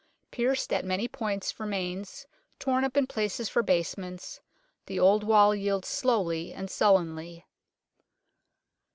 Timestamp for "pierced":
0.31-0.73